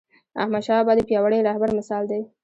احمدشاه 0.41 0.77
بابا 0.83 0.93
د 0.97 1.01
پیاوړي 1.09 1.39
رهبر 1.47 1.69
مثال 1.79 2.03
دی.. 2.11 2.21